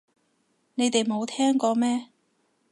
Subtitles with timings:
[0.73, 2.09] 你哋冇聽過咩